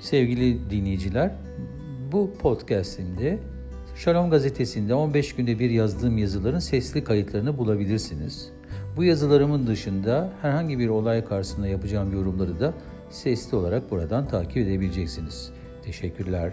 [0.00, 1.32] Sevgili dinleyiciler,
[2.12, 3.38] bu podcastimde
[3.96, 8.50] Şalom gazetesinde 15 günde bir yazdığım yazıların sesli kayıtlarını bulabilirsiniz.
[8.96, 12.74] Bu yazılarımın dışında herhangi bir olay karşısında yapacağım yorumları da
[13.10, 15.50] sesli olarak buradan takip edebileceksiniz.
[15.84, 16.52] Teşekkürler.